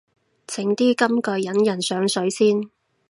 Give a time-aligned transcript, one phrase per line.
[0.47, 2.67] 整啲金句引人上水先